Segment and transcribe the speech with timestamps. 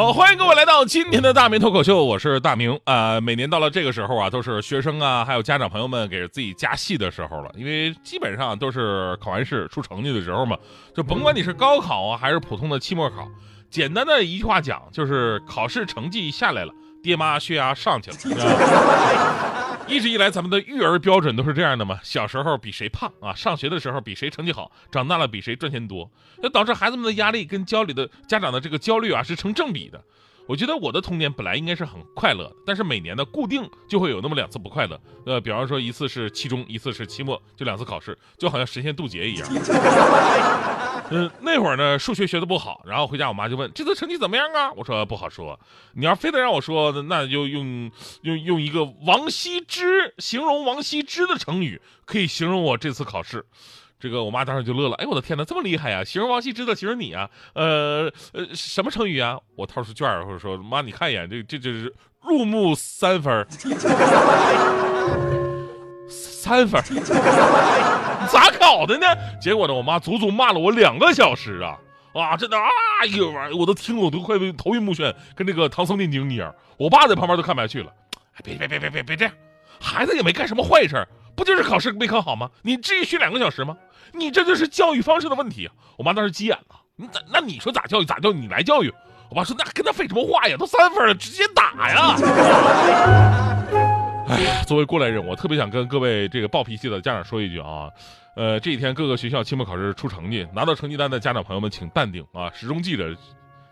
[0.00, 10.56] 好，欢迎各位来到今天的大明脱口秀，我是大明啊、每年到了这个时候啊，都是学生啊，还有家长朋友们给自己加戏的时候了，因为基本上都是考完试出成绩的时候嘛，
[10.96, 13.28] 就甭管你是高考啊，还是普通的期末考，
[13.70, 16.72] 简单的一句话讲，就是考试成绩下来了，
[17.02, 18.16] 爹妈血压上去了。
[19.90, 21.98] 一直以来，咱们的育儿标准都是这样的嘛？
[22.04, 26.08] 小时候比谁胖啊，上学的时候比谁成绩好，长大了比谁赚钱多，
[26.40, 30.00] 那导致孩子们的压力跟焦虑的家长的这个焦虑啊是成正比的。
[30.46, 35.00] 我觉得我的童年本来应该是很快乐的，但是每年呢固定就会有那么两次不快乐。
[35.26, 39.48] 呃，比方说一次是期中，一次是期末，就两次考试，就好像神仙渡劫一样。
[41.10, 44.72] 嗯，那会儿呢数学学的不好，然后回家我妈就问这次成绩怎么样啊？
[44.72, 45.58] 我说不好说，
[45.94, 47.90] 你要非得让我说，那就用
[48.22, 53.44] 用用一个王羲之形容王羲之的成语，可以形容我这次考试。
[53.98, 56.02] 这个我妈当时就乐了，哎，我的天哪，这么厉害呀！
[56.02, 59.38] 形容王羲之的，形容你啊，呃呃，什么成语啊？
[59.56, 63.46] 我掏出卷儿，或者说妈，你看一眼，这这这是入木三分，
[66.08, 66.82] 三分，
[68.32, 69.06] 咋搞的呢？
[69.40, 71.78] 结果呢，我妈足足骂了我两个小时啊
[72.14, 72.68] 啊，真的啊，
[73.06, 76.54] 一个玩意我都听了，我都快头晕目眩，跟那个唐僧念经一样。
[76.76, 77.92] 我爸在旁边都看不下去了，
[78.42, 79.34] 别别别别别别这样，
[79.80, 81.06] 孩子也没干什么坏事。
[81.36, 82.50] 不就是考试没考好吗？
[82.62, 83.76] 你至于学两个小时吗？
[84.12, 85.70] 你这就是教育方式的问题。
[85.96, 88.34] 我妈当时急眼了，那那你说咋教育咋教育？
[88.34, 88.92] 你来教育。
[89.30, 90.56] 我爸说那跟他废什么话呀？
[90.58, 92.16] 都三分了，直接打呀！
[94.30, 97.90] 哎呀，作为过来人，我特别想跟各位这个暴脾气的家长说一句啊，
[98.36, 103.12] 呃，这几天各个学校期末考试出成绩，拿到成绩单的家长朋友们请淡定啊，始终记着，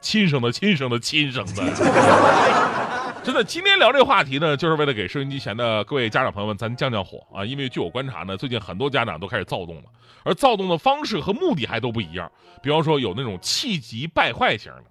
[0.00, 1.62] 亲生的亲生的亲生的。
[3.22, 7.44] 真的，今天聊这个话题呢，就是为了给收音机前的各位家长朋友们咱降降火啊！
[7.44, 9.82] 因为据我观察呢，最近很多家长都开始躁动了，
[10.22, 12.30] 而躁动的方式和目的还都不一样。
[12.62, 14.84] 比方说，有那种气急败坏型的，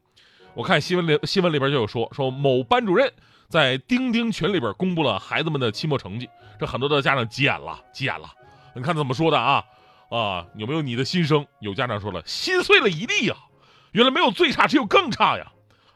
[0.53, 3.09] 我看新闻里新闻里边就有说说某班主任
[3.50, 6.29] 在钉钉群里边公布了孩子们的期末成绩，
[6.59, 8.29] 这很多的家长急眼了，急眼了。
[8.75, 9.63] 你看怎么说的啊？
[10.09, 11.45] 啊，有没有你的心声？
[11.59, 13.35] 有家长说了，心碎了一地呀！
[13.91, 15.47] 原来没有最差，只有更差呀！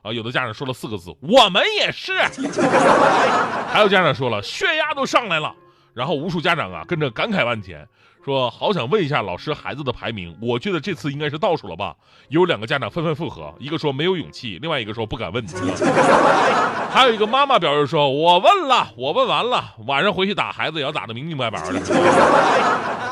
[0.01, 2.17] 啊，有的家长说了四个字：“我们也是。
[3.69, 5.53] ”还有家长说了：“血压都上来了。”
[5.99, 7.85] 然后无数家长啊跟着感慨万千，
[8.23, 11.93] 说：“好想问一下老师孩子的排名，我觉得这次应该是倒数了吧？”
[12.29, 15.45] 有两个家长纷纷附和，一个说没有勇气，另外一个说不敢问。
[16.89, 21.81] 还有一个妈妈表示说：“我问了，我问完了，晚上回去打孩子也要打得明明白白的。”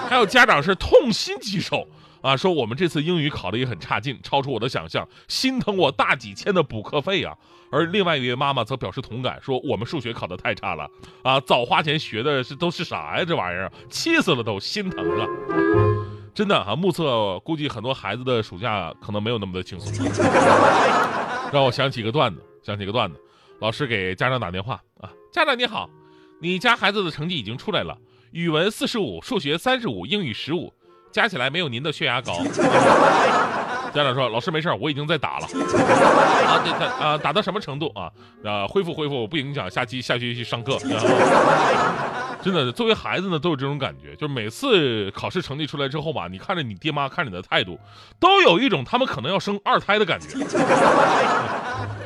[0.08, 1.86] 还有家长是痛心疾首。
[2.22, 7.36] 啊，说我们这次英语考的也很差劲，超出我的想象，心疼我大几千的补课费啊。
[7.70, 10.90] 而另外一位妈妈则表示同感，说我们数学考的太差了，
[11.22, 13.26] 啊，早花钱学的是都是啥呀？
[13.26, 15.28] 这玩意儿气死了都，心疼啊！
[16.34, 19.92] 真的啊，目测估计很多孩子的暑假可能没有那么的轻松。
[21.52, 23.20] 让我想起一个段子，想起一个段子，
[23.60, 25.90] 老师给家长打电话啊，家长你好，
[26.40, 27.98] 你家孩子的成绩已经出来了，
[28.32, 30.74] 语文四十五，数学三十五，英语十五。
[31.12, 32.42] 加起来没有您的血压高。
[33.94, 35.48] 家长说：“老师没事我已经在打了。
[36.46, 36.72] 啊，对，
[37.04, 38.12] 啊，打到什么程度啊？
[38.44, 40.78] 啊，恢复恢复，不影响下期下学期上课。
[42.44, 47.80] 真的，作为孩子呢，都有这种感觉，就是每次考试成绩出来之后吧，你看着你爹妈看着你的态度，
[48.20, 50.38] 都有一种他们可能要生二胎的感觉。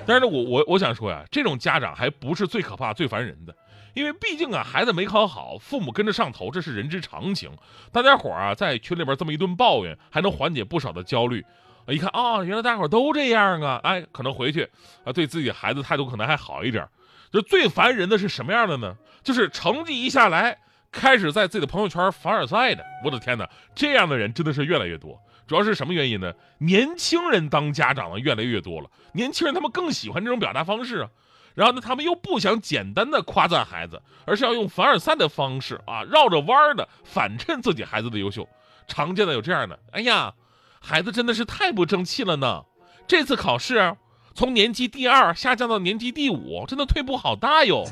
[0.06, 3.53] 但是呢，我我我想说呀，这种家长还不是最可怕、最烦人的。”
[3.94, 7.52] 因为毕竟啊，孩子没考好，父母跟着上头，这是人之常情。
[7.91, 11.46] 大家伙啊，在群里边这么一顿抱怨，还能缓解不少的焦虑。
[11.88, 14.69] 一看啊，原来大伙都这样啊，哎，可能回去
[15.03, 16.88] 啊，对自己孩子态度可能还好一点。
[17.31, 18.96] 就最烦人的是什么样的呢？
[19.24, 20.57] 就是成绩一下来，
[20.91, 22.85] 开始在自己的朋友圈凡尔赛的。
[23.03, 25.19] 我的天哪，这样的人真的是越来越多。
[25.48, 26.33] 主要是什么原因呢？
[26.60, 31.10] 年轻人当家长的越来越多了，年轻人他们更喜欢这种表达方式啊。
[31.53, 38.48] 然后呢，他们又不想简单的夸赞孩子，而是要用凡尔赛的方式啊，绕着弯儿的反衬自己孩子的优秀。
[38.88, 40.33] 常见的有这样的：哎呀，
[40.80, 42.63] 孩子真的是太不争气了呢！
[43.07, 43.95] 这次考试
[44.33, 47.83] 从年级第二下降到年级第五，真的退步好大哟。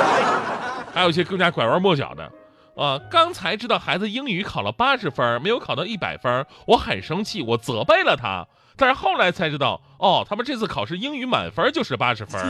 [0.92, 2.30] 还有一些更加拐弯抹角的，
[2.76, 8.46] 啊，刚才知道孩子英语考了八十分，没有考到一百分，我很生气，我责备了他。
[8.76, 12.40] 但是后来才知道，哦，他们这次考试英语满分就是八十分。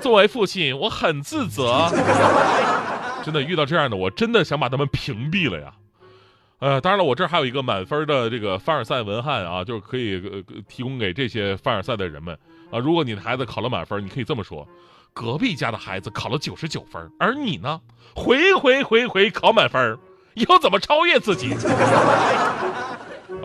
[0.00, 1.88] 作为父亲，我很自责。
[3.24, 5.72] 真的遇到这样的，我真的想把他们屏蔽了呀。
[6.58, 12.38] 呃，当然了，我这儿还有一个满分的这个凡尔赛文案啊，就是可以提供给这些凡尔赛的人们
[12.70, 12.78] 啊。
[12.78, 14.66] 如果你的孩子考了满分，你可以这么说：
[15.12, 17.80] 隔壁家的孩子考了九十九分，而你呢，
[18.14, 19.98] 回回回回考满分，
[20.34, 21.54] 以后怎么超越自己？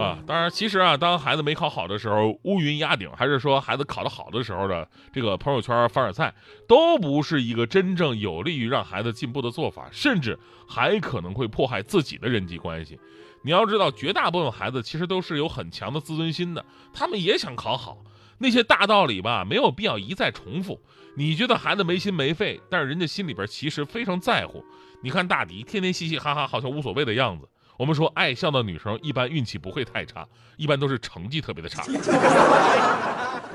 [0.01, 6.33] 啊，当然，其实啊，当孩子没考好的时候，乌云压顶，还是说孩子考得好的时候的这个朋友圈凡尔赛，
[6.67, 10.37] 都不是一个真正有利于让孩子进步的做法，甚至
[10.67, 12.99] 还可能会迫害自己的人际关系。
[13.43, 17.97] 你要知道，绝大部分孩子其实都是有很强的自尊心的，他们也想考好。
[18.37, 20.79] 那些大道理吧，没有必要一再重复。
[21.15, 24.63] 你觉得孩子没心没肺，但是人家心里边其实非常在乎。
[25.03, 27.47] 你看大迪天天嘻嘻哈哈，好像无所谓的样子。
[27.81, 30.23] 我们说，爱笑的女生一般运气不会太差，
[30.55, 31.83] 一般都是成绩特别的差。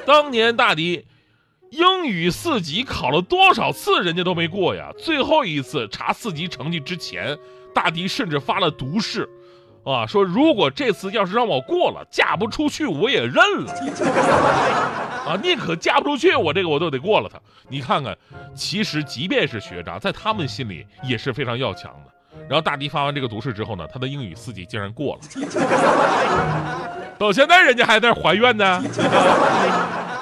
[0.05, 1.07] 当年大迪
[1.71, 4.91] 英语四级考了多少次，人家都没过呀。
[4.99, 7.39] 最后一次查四级成绩之前，
[7.73, 9.29] 大迪甚至发了毒誓，
[9.85, 13.73] 啊，说如果这次要是让我过了，嫁不出去我也认了。
[15.25, 17.41] 啊，宁可嫁不出去，我这个我都得过了他。
[17.69, 18.19] 你看看，
[18.57, 22.13] 其实即便是学渣，在他们心里也是非常要强的。
[22.49, 25.23] 然后大迪发完这个毒誓之后呢，他的英语四级竟然过了，
[27.19, 28.83] 到现在人家还在还愿呢。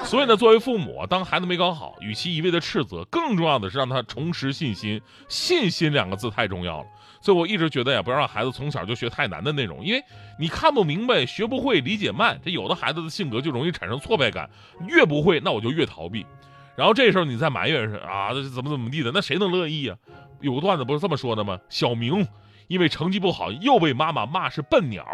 [0.05, 5.01] 所以呢，作为父母，当孩子没搞好，与其一味的斥责，更重要的是让他重拾信心。
[5.29, 6.87] 信心两个字太重要了。
[7.23, 10.05] 所以我一直觉得呀，不要让孩子从小就学太难的内容，因为
[10.39, 14.49] 你看不明白、学不会、理解慢，这有的孩子的性格就容易产生挫败感，
[14.87, 16.27] 越不会那我就越逃避。
[16.77, 19.97] 然后这时候你再埋怨是啊，怎么怎么地的，那谁能乐意啊？
[20.41, 21.59] 有个段子不是这么说的吗？
[21.69, 22.27] 小明
[22.67, 25.07] 因为成绩不好，又被妈妈骂是笨鸟。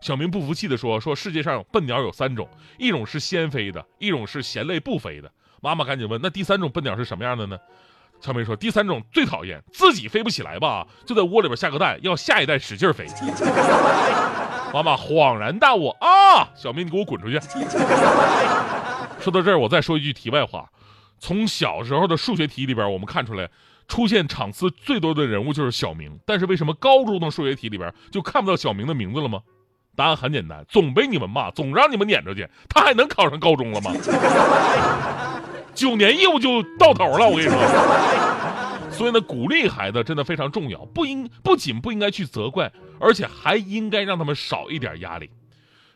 [0.00, 5.30] 小明不服气的说：“说世界上笨鸟有三种，一种是先飞的，一种是嫌累不飞的。”
[5.62, 7.56] 妈妈赶紧问：“那第三种笨鸟是什么样的呢？”
[8.20, 13.06] 小明说：“第三种最讨厌，自己飞不起来吧，就在窝里边下个蛋，要下一代使劲飞。
[14.74, 17.38] ”妈妈恍然大悟：“啊，小明，你给我滚出去！”
[19.22, 20.68] 说到这儿，我再说一句题外话：
[21.22, 23.48] 从小时候的数学题里边，我们看出来。
[23.86, 29.40] 出现场次最多的人物就是小明，但是为什么高中的数学题里边就看不到小明的名字了吗？
[29.94, 33.92] 答案很简单，总被你们骂，总让你们撵出去，他还能考上高中了吗？
[35.74, 38.90] 九年义务就到头了，我跟你说。
[38.90, 45.30] 所以呢，鼓励孩子真的非常重要，不应不仅不应该去责怪，而且还应该让他们少一点压力。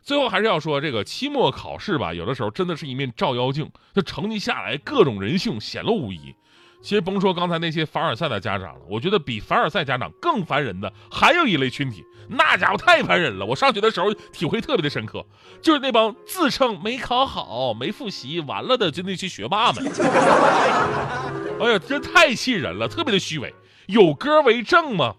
[0.07, 6.33] 最后还是要说，这个期末考试吧，有的时候真的是一面照妖镜，这成绩下来，各种人性显露无遗。
[6.81, 13.45] 其实甭说刚才那些凡尔赛的家长了，我觉得比凡尔赛家长更烦人的还有一类群体，那家伙太烦人了。
[13.45, 15.27] 我上学的时候体会特别的深刻，
[15.61, 19.85] 就是那帮自称没考好、没复习完了的就那些学霸们。
[21.59, 23.53] 哎呀，真太气人了，特别的虚伪。
[23.87, 25.17] 有歌为证吗？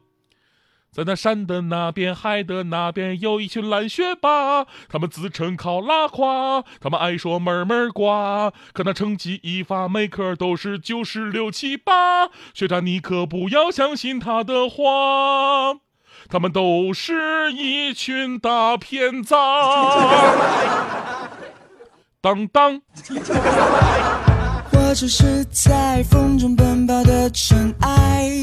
[0.92, 4.66] 在那山的那边，海的那边，有一群懒学霸。
[4.90, 8.52] 他们自称考拉胯，他们爱说门门挂。
[8.74, 12.30] 可那成绩一发，每科都是九十六七八。
[12.56, 15.78] 学长，你可不要相信他的话，
[16.30, 19.36] 他们都是一群大骗子。
[22.20, 22.82] 当当。
[24.72, 28.42] 我只是在风中奔跑的尘埃。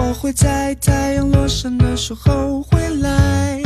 [0.00, 3.62] 我会在太阳落山的时候回来。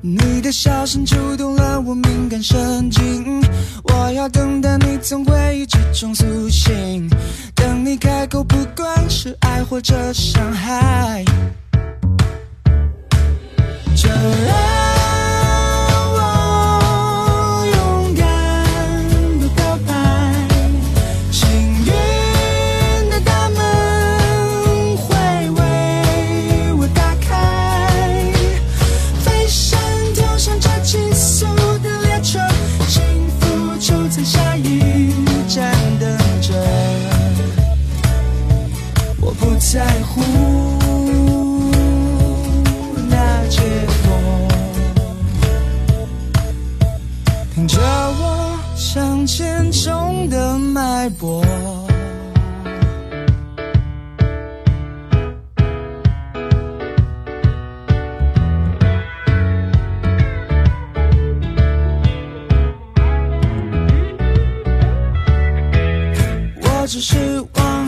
[0.00, 3.42] 你的笑声触动了我敏感神经，
[3.82, 7.10] 我要等待你从回忆之中苏醒，
[7.56, 11.24] 等你开口，不管是爱或者伤害。
[13.96, 14.85] 这爱。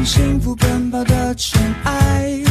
[0.08, 2.42] 幸福奔跑的尘埃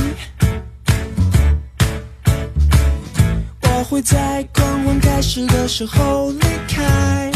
[3.63, 7.31] 我会在狂欢开始的时候离开。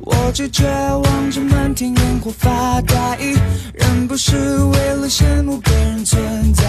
[0.00, 3.16] 我拒绝望着漫天烟火发呆
[3.72, 6.64] 人不是为了羡慕别人存在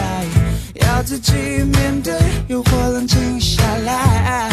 [0.76, 2.14] 要自己面对
[2.48, 4.52] 诱惑冷静下来。